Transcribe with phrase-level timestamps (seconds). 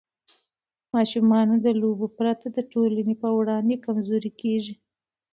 [0.95, 4.73] ماشومان له لوبو پرته د ټولنې په وړاندې کمزوري کېږي.